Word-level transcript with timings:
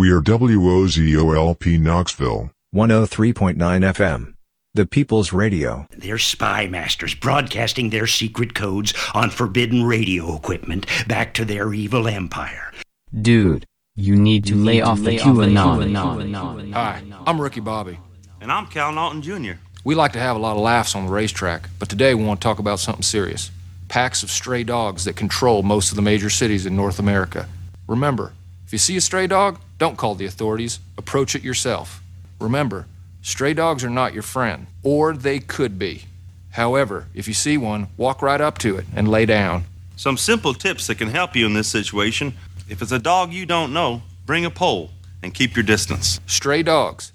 We 0.00 0.10
are 0.12 0.22
WOZOLP 0.22 1.78
Knoxville. 1.78 2.50
103.9 2.74 3.56
FM. 3.58 4.32
The 4.72 4.86
People's 4.86 5.34
Radio. 5.34 5.88
They're 5.90 6.16
spy 6.16 6.68
masters 6.68 7.14
broadcasting 7.14 7.90
their 7.90 8.06
secret 8.06 8.54
codes 8.54 8.94
on 9.12 9.28
forbidden 9.28 9.84
radio 9.84 10.34
equipment 10.34 10.86
back 11.06 11.34
to 11.34 11.44
their 11.44 11.74
evil 11.74 12.08
empire. 12.08 12.72
Dude, 13.20 13.66
you 13.94 14.16
need 14.16 14.46
to 14.46 14.54
lay 14.54 14.80
off 14.80 15.02
the 15.02 15.18
QAnon. 15.18 16.72
Hi, 16.72 17.02
I'm 17.26 17.38
Ricky 17.38 17.60
Bobby. 17.60 17.98
And 18.40 18.50
I'm 18.50 18.68
Cal 18.68 18.92
Naughton 18.92 19.20
Jr. 19.20 19.60
We 19.84 19.94
like 19.94 20.12
to 20.12 20.18
have 20.18 20.34
a 20.34 20.38
lot 20.38 20.56
of 20.56 20.62
laughs 20.62 20.94
on 20.94 21.04
the 21.04 21.12
racetrack, 21.12 21.68
but 21.78 21.90
today 21.90 22.14
we 22.14 22.24
want 22.24 22.40
to 22.40 22.44
talk 22.44 22.58
about 22.58 22.80
something 22.80 23.02
serious 23.02 23.50
packs 23.88 24.22
of 24.22 24.30
stray 24.30 24.64
dogs 24.64 25.04
that 25.04 25.16
control 25.16 25.62
most 25.62 25.90
of 25.90 25.96
the 25.96 26.02
major 26.02 26.30
cities 26.30 26.64
in 26.64 26.74
North 26.74 26.98
America. 26.98 27.46
Remember, 27.86 28.32
if 28.64 28.72
you 28.72 28.78
see 28.78 28.96
a 28.96 29.00
stray 29.02 29.26
dog, 29.26 29.58
don't 29.80 29.96
call 29.96 30.14
the 30.14 30.26
authorities, 30.26 30.78
approach 30.98 31.34
it 31.34 31.42
yourself. 31.42 32.02
Remember, 32.38 32.86
stray 33.22 33.54
dogs 33.54 33.82
are 33.82 33.88
not 33.88 34.12
your 34.12 34.22
friend, 34.22 34.66
or 34.82 35.14
they 35.14 35.38
could 35.38 35.78
be. 35.78 36.04
However, 36.50 37.06
if 37.14 37.26
you 37.26 37.32
see 37.32 37.56
one, 37.56 37.86
walk 37.96 38.20
right 38.20 38.42
up 38.42 38.58
to 38.58 38.76
it 38.76 38.84
and 38.94 39.08
lay 39.08 39.24
down. 39.24 39.64
Some 39.96 40.18
simple 40.18 40.52
tips 40.52 40.86
that 40.86 40.98
can 40.98 41.08
help 41.08 41.34
you 41.34 41.46
in 41.46 41.54
this 41.54 41.68
situation. 41.68 42.34
If 42.68 42.82
it's 42.82 42.92
a 42.92 42.98
dog 42.98 43.32
you 43.32 43.46
don't 43.46 43.72
know, 43.72 44.02
bring 44.26 44.44
a 44.44 44.50
pole 44.50 44.90
and 45.22 45.32
keep 45.32 45.56
your 45.56 45.62
distance. 45.62 46.20
Stray 46.26 46.62
dogs. 46.62 47.12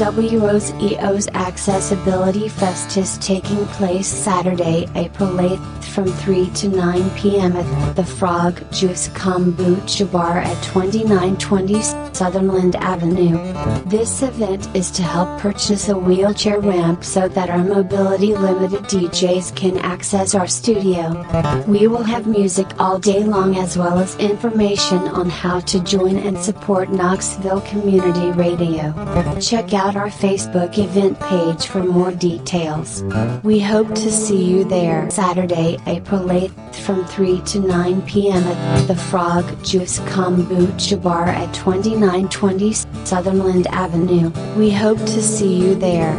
WO's 0.00 0.72
EO's 0.80 1.28
Accessibility 1.28 2.48
Fest 2.48 2.96
is 2.96 3.18
taking 3.18 3.66
place 3.66 4.06
Saturday, 4.06 4.88
April 4.94 5.28
8th 5.28 5.84
from 5.84 6.06
3 6.06 6.48
to 6.52 6.68
9 6.70 7.10
p.m. 7.10 7.54
at 7.54 7.96
the 7.96 8.04
Frog 8.04 8.62
Juice 8.72 9.08
Kombucha 9.08 10.10
Bar 10.10 10.38
at 10.38 10.56
2920 10.62 11.82
Sutherland 12.14 12.76
Avenue. 12.76 13.38
This 13.84 14.22
event 14.22 14.68
is 14.74 14.90
to 14.92 15.02
help 15.02 15.40
purchase 15.40 15.88
a 15.88 15.96
wheelchair 15.98 16.60
ramp 16.60 17.04
so 17.04 17.28
that 17.28 17.50
our 17.50 17.64
mobility 17.64 18.34
limited 18.34 18.84
DJs 18.84 19.54
can 19.56 19.78
access 19.78 20.34
our 20.34 20.46
studio. 20.46 21.24
We 21.66 21.86
will 21.86 22.02
have 22.02 22.26
music 22.26 22.68
all 22.78 22.98
day 22.98 23.24
long 23.24 23.56
as 23.56 23.76
well 23.76 23.98
as 23.98 24.16
information 24.16 24.98
on 24.98 25.30
how 25.30 25.60
to 25.60 25.80
join 25.80 26.16
and 26.18 26.38
support 26.38 26.90
Knoxville 26.90 27.62
Community 27.62 28.30
Radio. 28.32 28.92
Check 29.40 29.74
out 29.74 29.96
our 29.96 30.08
Facebook 30.08 30.78
event 30.78 31.18
page 31.20 31.66
for 31.66 31.82
more 31.82 32.12
details. 32.12 33.02
We 33.42 33.60
hope 33.60 33.88
to 33.94 34.10
see 34.10 34.42
you 34.44 34.64
there 34.64 35.10
Saturday, 35.10 35.78
April 35.86 36.22
8th 36.22 36.74
from 36.76 37.04
3 37.06 37.40
to 37.42 37.60
9 37.60 38.02
p.m. 38.02 38.42
at 38.42 38.86
the 38.86 38.96
Frog 38.96 39.44
Juice 39.64 39.98
Kombucha 40.00 41.02
Bar 41.02 41.28
at 41.28 41.52
2920 42.00 42.72
Sutherland 43.04 43.66
Avenue. 43.66 44.30
We 44.56 44.70
hope 44.70 44.96
to 44.96 45.20
see 45.20 45.54
you 45.54 45.74
there. 45.74 46.14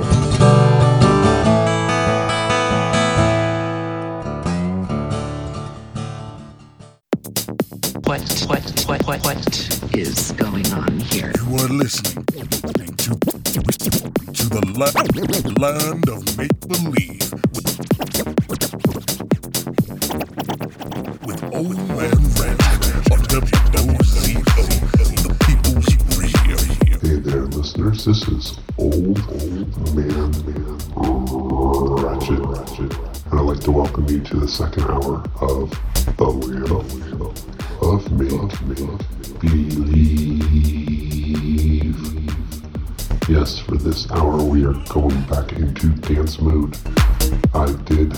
What, 8.06 8.22
what, 8.46 8.86
what, 8.86 9.08
what, 9.08 9.26
what 9.26 9.96
is 9.96 10.34
going 10.34 10.68
on 10.72 11.00
here? 11.00 11.34
You 11.36 11.56
are 11.56 11.68
listening 11.70 12.26
to, 12.28 13.18
to 14.38 14.50
the 14.54 14.62
la- 14.78 15.66
land 15.66 16.10
of 16.10 16.38
make 16.38 16.60
believe 16.68 17.32
This 28.04 28.28
is 28.30 28.58
Old 28.80 29.20
Old 29.30 29.96
Man 29.96 30.32
Man 30.46 30.80
Ratchet 32.04 32.40
Ratchet, 32.40 32.98
and 33.30 33.40
I'd 33.40 33.42
like 33.42 33.60
to 33.60 33.72
welcome 33.72 34.08
you 34.10 34.20
to 34.22 34.38
the 34.38 34.48
second 34.48 34.86
hour 34.86 35.24
of 35.40 35.70
the 36.18 36.26
Land 36.26 36.72
of 37.80 38.12
Make 38.14 38.32
Believe. 39.40 40.42
Yes, 43.30 43.60
for 43.60 43.76
this 43.78 44.10
hour 44.10 44.44
we 44.44 44.66
are 44.66 44.74
going 44.90 45.22
back 45.26 45.54
into 45.54 45.90
dance 45.90 46.42
mode. 46.42 46.76
I 47.54 47.72
did 47.84 48.18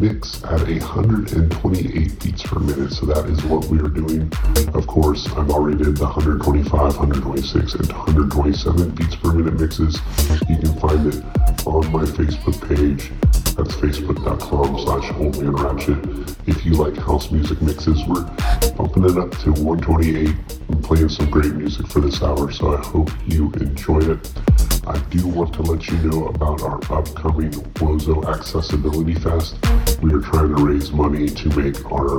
mix 0.00 0.42
at 0.44 0.66
128 0.66 2.24
beats 2.24 2.42
per 2.42 2.58
minute, 2.58 2.90
so 2.90 3.04
that 3.04 3.26
is 3.26 3.44
what 3.44 3.66
we 3.66 3.78
are 3.78 3.88
doing. 3.88 4.32
Of 4.74 4.86
course, 4.86 5.28
I've 5.36 5.50
already 5.50 5.76
did 5.76 5.98
the 5.98 6.04
125, 6.04 6.72
126, 6.72 7.74
and 7.74 7.92
127 7.92 8.90
beats 8.90 9.16
per 9.16 9.32
minute 9.32 9.60
mixes. 9.60 10.00
You 10.48 10.56
can 10.56 10.74
find 10.80 11.06
it 11.06 11.22
on 11.66 11.92
my 11.92 12.04
Facebook 12.16 12.56
page. 12.66 13.12
That's 13.56 13.76
facebook.com 13.76 14.78
slash 14.78 15.10
oldmanratchet. 15.12 16.48
If 16.48 16.64
you 16.64 16.72
like 16.72 16.96
house 16.96 17.30
music 17.30 17.60
mixes, 17.60 18.02
we're 18.06 18.24
bumping 18.76 19.04
it 19.04 19.18
up 19.18 19.36
to 19.42 19.52
128 19.52 20.34
and 20.68 20.82
playing 20.82 21.10
some 21.10 21.30
great 21.30 21.52
music 21.52 21.86
for 21.88 22.00
this 22.00 22.22
hour, 22.22 22.50
so 22.50 22.74
I 22.74 22.80
hope 22.80 23.10
you 23.26 23.52
enjoy 23.60 23.98
it. 23.98 24.32
I 24.90 24.98
do 25.10 25.28
want 25.28 25.54
to 25.54 25.62
let 25.62 25.86
you 25.86 25.96
know 25.98 26.26
about 26.26 26.62
our 26.62 26.78
upcoming 26.92 27.52
Wozo 27.78 28.26
Accessibility 28.26 29.14
Fest. 29.14 29.54
We 30.02 30.12
are 30.12 30.20
trying 30.20 30.56
to 30.56 30.64
raise 30.64 30.90
money 30.90 31.28
to 31.28 31.48
make 31.50 31.84
our 31.92 32.18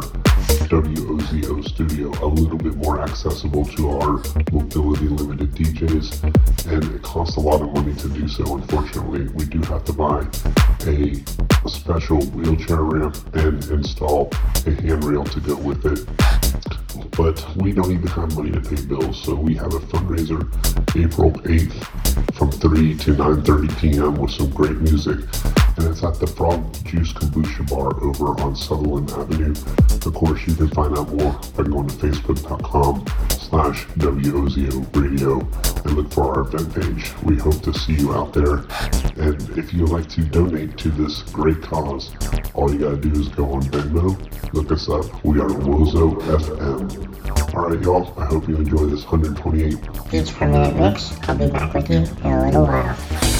WOZO 0.69 1.67
studio 1.67 2.11
a 2.25 2.27
little 2.27 2.57
bit 2.57 2.75
more 2.77 3.01
accessible 3.01 3.65
to 3.65 3.89
our 3.89 4.23
mobility 4.53 5.09
limited 5.09 5.51
DJs, 5.51 6.71
and 6.71 6.95
it 6.95 7.01
costs 7.01 7.35
a 7.35 7.41
lot 7.41 7.61
of 7.61 7.73
money 7.73 7.93
to 7.93 8.07
do 8.07 8.25
so. 8.29 8.55
Unfortunately, 8.55 9.27
we 9.33 9.43
do 9.43 9.59
have 9.63 9.83
to 9.83 9.91
buy 9.91 10.25
a, 10.87 11.50
a 11.65 11.69
special 11.69 12.21
wheelchair 12.27 12.83
ramp 12.83 13.17
and 13.35 13.63
install 13.69 14.29
a 14.65 14.71
handrail 14.81 15.23
to 15.23 15.39
go 15.39 15.55
with 15.55 15.85
it 15.85 16.07
but 17.17 17.45
we 17.57 17.71
don't 17.71 17.91
even 17.91 18.07
have 18.07 18.35
money 18.35 18.51
to 18.51 18.61
pay 18.61 18.83
bills, 18.85 19.21
so 19.23 19.35
we 19.35 19.53
have 19.55 19.73
a 19.73 19.79
fundraiser 19.79 20.41
April 20.95 21.31
8th 21.31 22.33
from 22.35 22.51
3 22.51 22.97
to 22.97 23.13
9.30 23.15 23.79
p.m. 23.79 24.15
with 24.15 24.31
some 24.31 24.49
great 24.49 24.77
music, 24.77 25.19
and 25.77 25.87
it's 25.87 26.03
at 26.03 26.19
the 26.19 26.27
Frog 26.27 26.73
Juice 26.85 27.13
Kombucha 27.13 27.69
Bar 27.69 28.01
over 28.03 28.41
on 28.41 28.55
Sutherland 28.55 29.11
Avenue. 29.11 29.51
Of 29.51 30.13
course, 30.13 30.45
you 30.47 30.55
can 30.55 30.69
find 30.69 30.97
out 30.97 31.09
more 31.13 31.33
by 31.55 31.63
going 31.63 31.87
to 31.87 31.95
facebook.com 31.95 33.05
slash 33.51 33.85
WOZO 33.97 34.95
radio 34.95 35.39
and 35.83 35.97
look 35.97 36.09
for 36.13 36.33
our 36.33 36.39
event 36.47 36.73
page. 36.73 37.11
We 37.23 37.35
hope 37.35 37.61
to 37.63 37.73
see 37.73 37.95
you 37.95 38.13
out 38.13 38.31
there, 38.33 38.63
and 39.17 39.41
if 39.57 39.73
you'd 39.73 39.89
like 39.89 40.07
to 40.11 40.21
donate 40.21 40.77
to 40.77 40.89
this 40.89 41.23
great 41.23 41.61
cause, 41.61 42.15
all 42.53 42.71
you 42.71 42.79
gotta 42.79 42.95
do 42.95 43.11
is 43.11 43.27
go 43.27 43.51
on 43.51 43.63
Venmo, 43.63 44.53
look 44.53 44.71
us 44.71 44.87
up. 44.87 45.03
We 45.25 45.41
are 45.41 45.49
Wozo 45.49 46.15
FM. 46.21 47.53
Alright, 47.53 47.81
y'all. 47.81 48.17
I 48.17 48.25
hope 48.27 48.47
you 48.47 48.55
enjoy 48.55 48.85
this 48.85 49.03
128 49.03 50.09
beats 50.09 50.31
per 50.31 50.47
minute 50.47 50.77
mix. 50.77 51.11
I'll 51.27 51.37
be 51.37 51.49
back 51.49 51.73
with 51.73 51.89
you 51.89 51.97
in 51.97 52.05
a 52.23 52.45
little 52.45 52.63
while. 52.63 53.30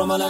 From 0.00 0.12
a 0.12 0.29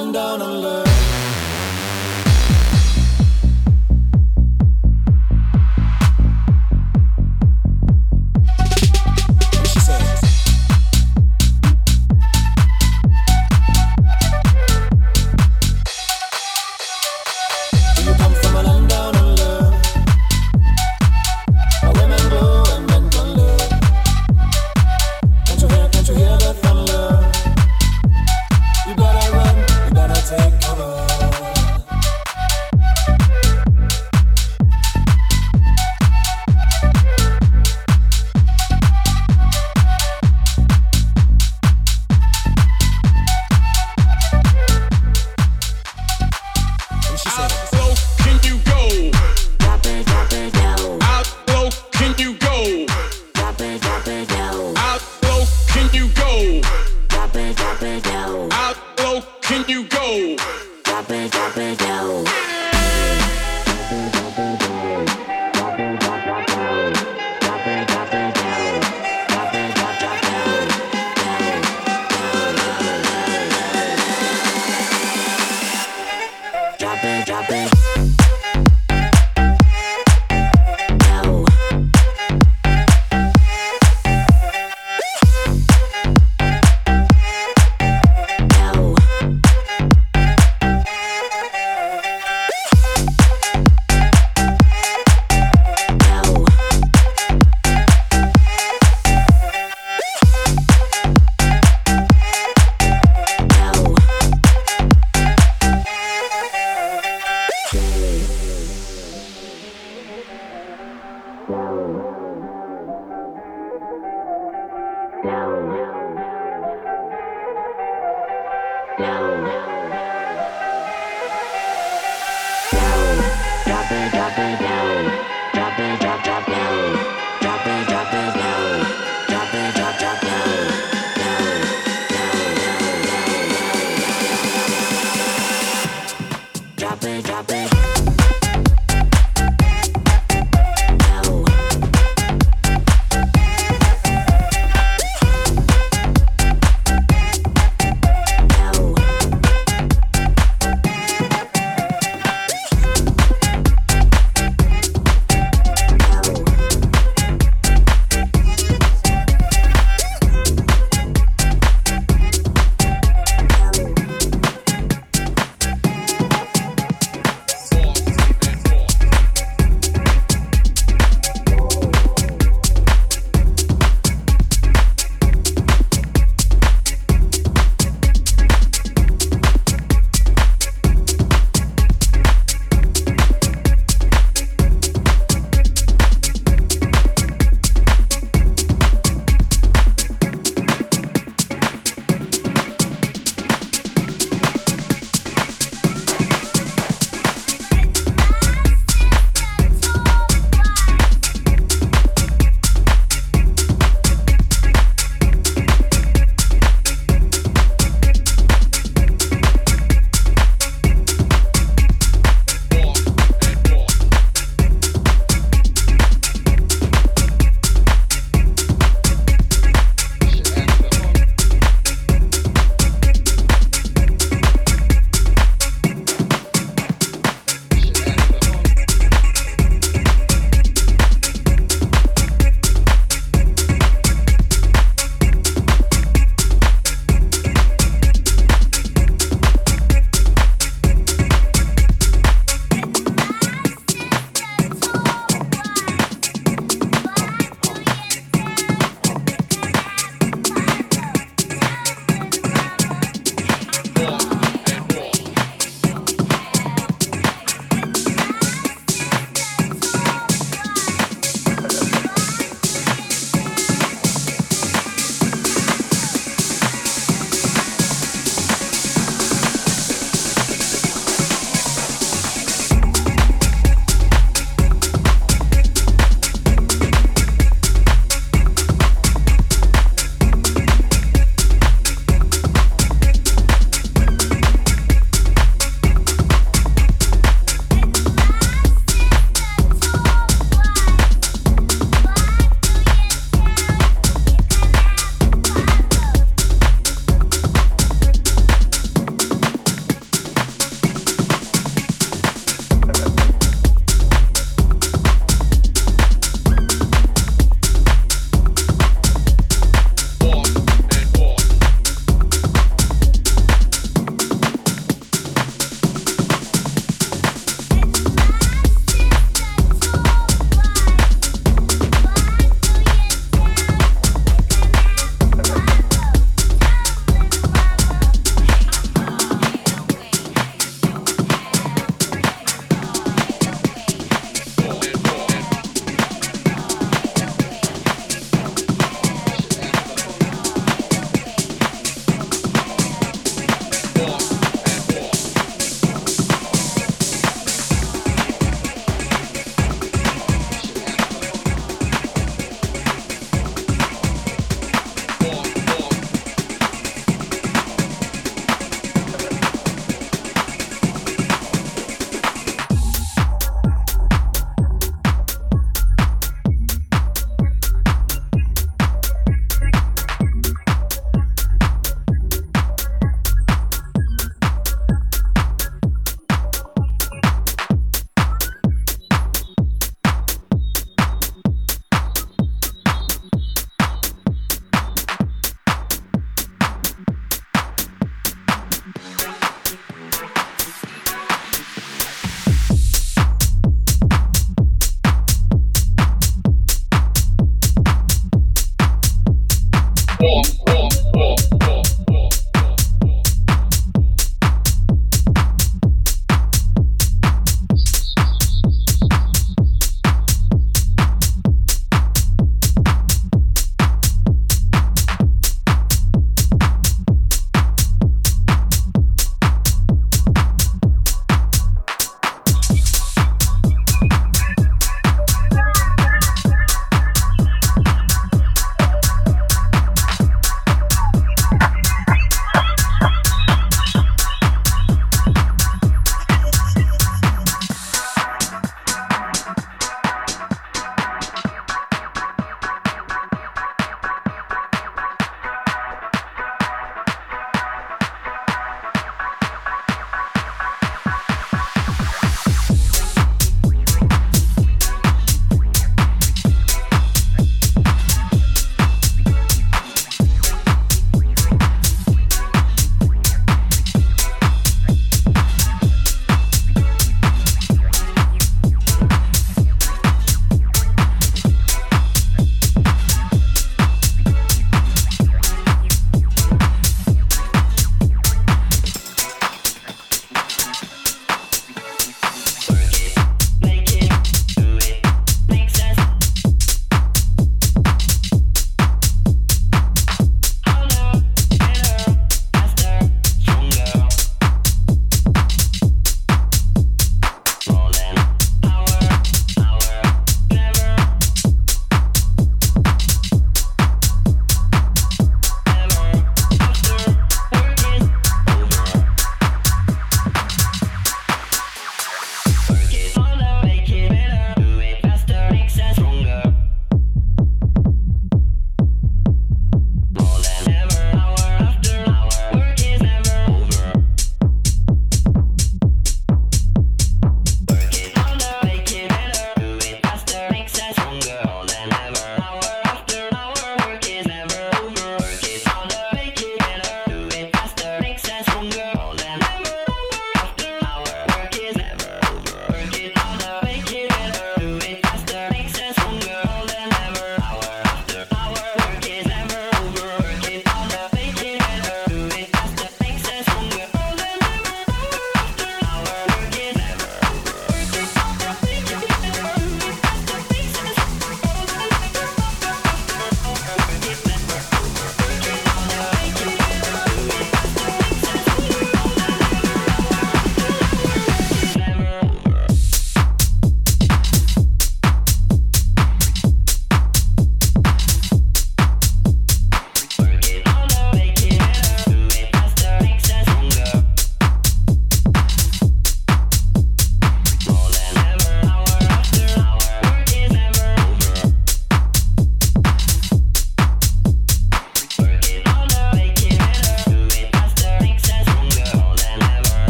you 59.81 59.89
go. 59.89 60.37
Drop 60.85 61.11
it, 61.11 61.33
drop 61.33 61.57
it, 61.57 61.79
down. 61.79 62.27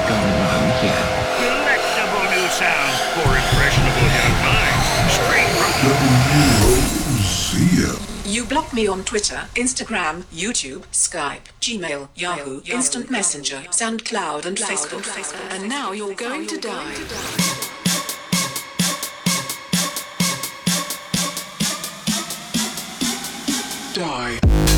Going 0.00 0.10
on 0.10 0.66
here? 0.82 1.06
Delectable 1.38 2.26
new 2.34 2.48
sounds 2.48 2.98
for 3.14 3.30
impressionable 3.30 4.08
young 4.18 4.34
minds. 4.42 4.86
Straight 5.14 5.50
from 5.54 5.70
You 8.32 8.44
block 8.44 8.72
me 8.74 8.88
on 8.88 9.04
Twitter, 9.04 9.48
Instagram, 9.54 10.24
YouTube, 10.24 10.82
Skype, 10.90 11.46
Gmail, 11.60 12.08
Yahoo, 12.16 12.60
Instant 12.66 13.08
Messenger, 13.08 13.62
SoundCloud, 13.70 14.46
and 14.46 14.56
Facebook. 14.56 15.06
And 15.50 15.68
now 15.68 15.92
you're 15.92 16.14
going 16.14 16.48
to 16.48 16.58
die. 16.58 16.94
Die. 23.94 24.73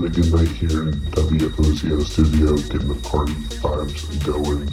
Having 0.00 0.10
a 0.10 0.14
good 0.22 0.32
night 0.32 0.48
here 0.48 0.88
in 0.88 0.94
WOZO 1.12 2.02
studio, 2.02 2.56
getting 2.56 2.88
the 2.88 2.94
party 3.08 3.34
vibes 3.60 4.08
going 4.24 4.66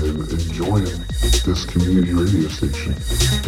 and 0.00 0.16
enjoying 0.30 1.04
this 1.44 1.64
community 1.64 2.12
radio 2.12 2.46
station. 2.48 2.92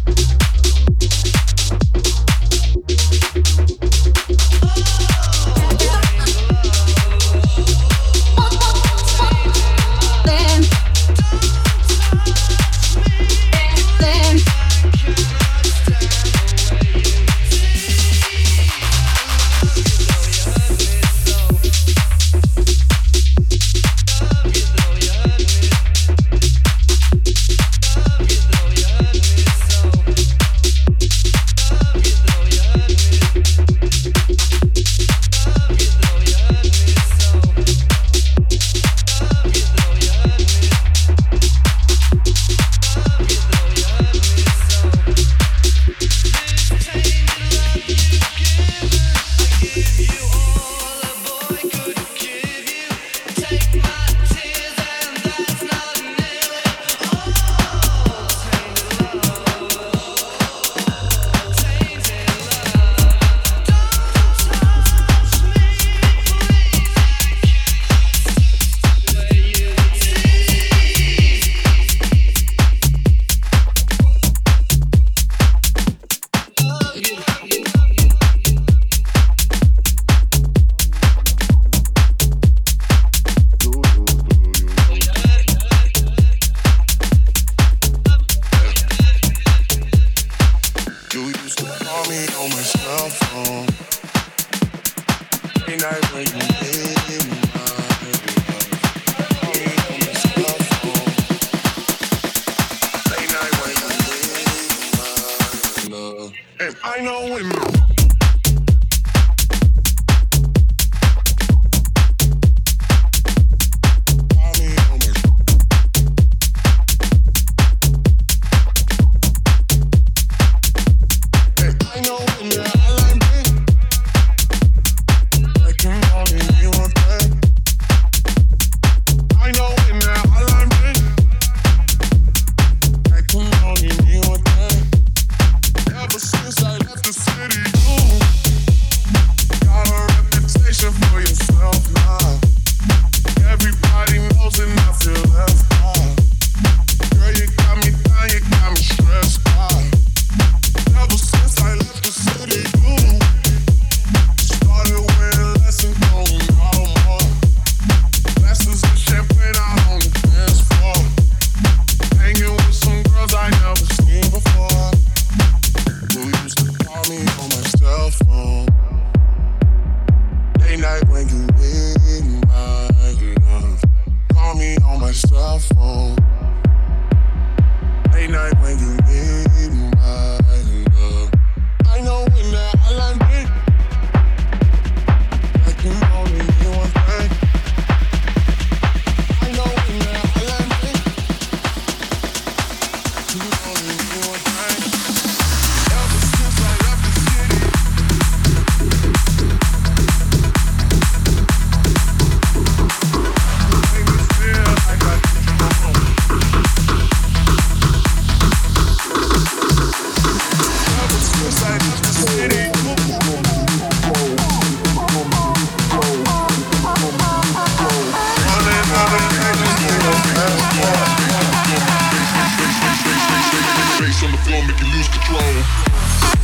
on 224.25 224.33
the 224.33 224.39
floor, 224.39 224.63
make 224.67 224.81
you 224.81 224.87
lose 224.87 225.09
control. 225.09 225.41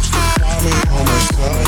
Stop 0.03 0.63
me 0.63 0.73
on 0.93 1.05
myself. 1.07 1.62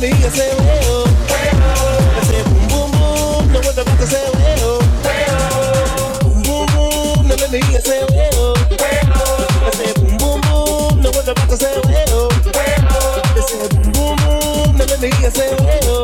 me, 0.00 0.08
I 0.08 0.28
say, 0.30 0.54
well, 0.56 1.04
I 1.28 2.22
say, 2.24 2.42
boom, 2.44 2.68
boom, 2.68 2.90
boom, 2.92 3.52
no 3.52 3.60
one's 3.60 3.76
about 3.78 3.98
to 3.98 4.06
say, 4.06 4.30
well, 4.32 4.80
boom, 6.22 6.42
boom, 6.42 6.66
boom, 6.72 7.28
let 7.28 7.50
me, 7.52 7.58
I 7.60 7.80
say, 7.80 8.06
boom, 8.08 8.56
boom, 10.18 10.40
boom, 10.40 11.02
no 11.02 11.10
one's 11.10 11.28
about 11.28 11.48
to 11.50 11.56
say, 11.56 11.80
well, 11.84 12.28
I 12.32 13.40
say, 13.42 13.68
boom, 13.68 13.92
boom, 13.92 14.16
boom, 14.16 14.76
now 14.78 14.84
let 14.86 15.00
me, 15.00 15.10
say, 15.10 15.54
well. 15.60 15.99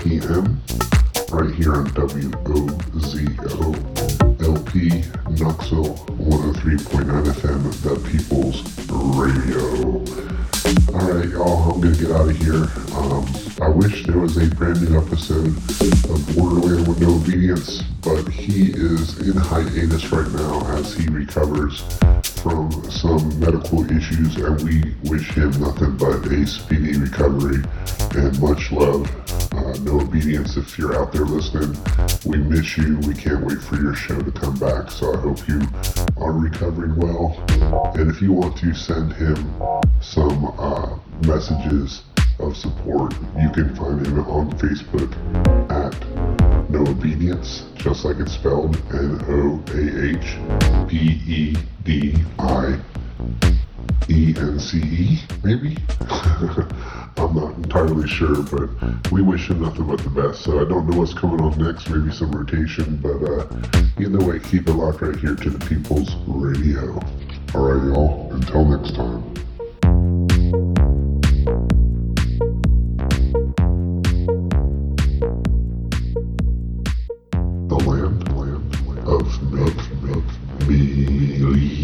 p.m. 0.00 0.60
right 1.30 1.54
here 1.54 1.74
on 1.74 1.86
WOZO 1.90 3.30
LP 4.42 5.04
Knoxville 5.38 5.94
103.9 6.16 7.04
FM, 7.26 7.62
The 7.82 7.96
People's 8.08 8.62
Radio. 9.14 10.00
Alright, 10.96 11.28
y'all, 11.28 11.72
I'm 11.72 11.80
gonna 11.82 11.96
get 11.96 12.10
out 12.12 12.30
of 12.30 12.36
here. 12.38 12.66
Um, 12.96 13.26
I 13.60 13.68
wish 13.68 14.06
there 14.06 14.16
was 14.16 14.38
a 14.38 14.46
brand 14.54 14.80
new 14.80 14.96
episode 14.98 15.48
of 15.48 16.34
Borderland 16.34 16.88
with 16.88 17.00
No 17.02 17.16
Obedience, 17.16 17.82
but 18.00 18.26
he 18.28 18.70
is 18.72 19.18
in 19.18 19.36
hiatus 19.36 20.10
right 20.10 20.30
now 20.32 20.66
as 20.76 20.94
he 20.94 21.08
recovers 21.10 21.82
from 22.40 22.70
some 22.90 23.38
medical 23.38 23.84
issues, 23.90 24.34
and 24.36 24.62
we 24.62 24.94
wish 25.10 25.28
him 25.32 25.50
nothing 25.60 25.94
but 25.98 26.24
a 26.24 26.46
speedy 26.46 26.96
recovery 26.96 27.62
and 28.14 28.40
much 28.40 28.72
love. 28.72 29.06
Uh, 29.70 29.76
no 29.82 30.00
obedience 30.00 30.56
if 30.56 30.76
you're 30.76 31.00
out 31.00 31.12
there 31.12 31.24
listening. 31.24 31.78
We 32.26 32.38
miss 32.38 32.76
you. 32.76 32.98
We 33.06 33.14
can't 33.14 33.44
wait 33.46 33.58
for 33.62 33.76
your 33.76 33.94
show 33.94 34.20
to 34.20 34.32
come 34.32 34.58
back. 34.58 34.90
So 34.90 35.14
I 35.14 35.18
hope 35.18 35.46
you 35.46 35.60
are 36.16 36.32
recovering 36.32 36.96
well. 36.96 37.40
And 37.94 38.10
if 38.10 38.20
you 38.20 38.32
want 38.32 38.56
to 38.58 38.74
send 38.74 39.12
him 39.12 39.36
some 40.00 40.52
uh, 40.58 40.98
messages 41.24 42.02
of 42.40 42.56
support, 42.56 43.14
you 43.40 43.48
can 43.50 43.72
find 43.76 44.04
him 44.04 44.18
on 44.26 44.50
Facebook 44.58 45.12
at 45.70 45.94
No 46.68 46.80
Obedience, 46.90 47.66
just 47.76 48.04
like 48.04 48.16
it's 48.16 48.32
spelled 48.32 48.76
N 48.92 49.20
O 49.28 49.62
A 49.68 50.08
H 50.16 50.88
B 50.88 51.22
E 51.28 51.56
D 51.84 52.16
I 52.40 52.80
E 54.08 54.34
N 54.36 54.58
C 54.58 54.78
E, 54.78 55.20
maybe? 55.44 55.76
I'm 57.16 57.34
not 57.34 57.54
entirely 57.56 58.08
sure, 58.08 58.42
but 58.42 58.70
we 59.12 59.22
wish 59.22 59.48
him 59.50 59.62
nothing 59.62 59.86
but 59.86 60.00
the 60.00 60.10
best. 60.10 60.42
So 60.42 60.60
I 60.60 60.68
don't 60.68 60.88
know 60.88 60.98
what's 60.98 61.14
coming 61.14 61.40
on 61.40 61.58
next, 61.58 61.88
maybe 61.90 62.12
some 62.12 62.32
rotation, 62.32 62.96
but 62.96 63.22
uh, 63.22 63.46
either 63.98 64.18
way, 64.24 64.38
keep 64.38 64.68
it 64.68 64.72
locked 64.72 65.00
right 65.02 65.16
here 65.16 65.34
to 65.34 65.50
the 65.50 65.66
People's 65.66 66.14
Radio. 66.26 67.00
Alright, 67.54 67.84
y'all, 67.84 68.32
until 68.32 68.64
next 68.64 68.94
time. 68.94 69.34
The 77.68 77.76
land, 77.76 78.36
land 78.36 78.60
land 79.00 79.08
of 79.08 79.52
make, 79.52 79.76
make, 80.02 80.24
believe. 80.66 81.80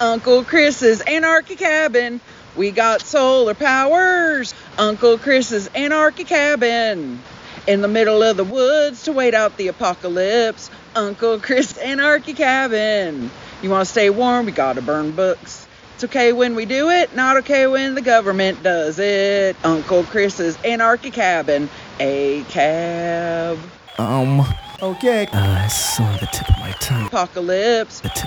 Uncle 0.00 0.44
Chris's 0.44 1.00
Anarchy 1.02 1.56
Cabin. 1.56 2.20
We 2.58 2.72
got 2.72 3.02
solar 3.02 3.54
powers. 3.54 4.52
Uncle 4.76 5.16
Chris's 5.16 5.68
Anarchy 5.68 6.24
Cabin. 6.24 7.22
In 7.68 7.82
the 7.82 7.88
middle 7.88 8.20
of 8.20 8.36
the 8.36 8.42
woods 8.42 9.04
to 9.04 9.12
wait 9.12 9.32
out 9.32 9.56
the 9.56 9.68
apocalypse. 9.68 10.68
Uncle 10.96 11.38
Chris's 11.38 11.78
Anarchy 11.78 12.34
Cabin. 12.34 13.30
You 13.62 13.70
want 13.70 13.86
to 13.86 13.90
stay 13.90 14.10
warm? 14.10 14.44
We 14.46 14.50
gotta 14.50 14.82
burn 14.82 15.12
books. 15.12 15.68
It's 15.94 16.02
okay 16.04 16.32
when 16.32 16.56
we 16.56 16.64
do 16.64 16.90
it, 16.90 17.14
not 17.14 17.36
okay 17.38 17.68
when 17.68 17.94
the 17.94 18.02
government 18.02 18.64
does 18.64 18.98
it. 18.98 19.56
Uncle 19.64 20.02
Chris's 20.02 20.56
Anarchy 20.64 21.12
Cabin. 21.12 21.70
A 22.00 22.42
cab. 22.48 23.58
Um. 23.98 24.44
Okay. 24.82 25.26
Uh, 25.32 25.64
it's 25.64 26.00
on 26.00 26.12
the 26.14 26.26
tip 26.32 26.48
of 26.48 26.58
my 26.58 26.72
tongue. 26.80 27.06
Apocalypse. 27.06 28.00
The 28.00 28.08
tip 28.10 28.26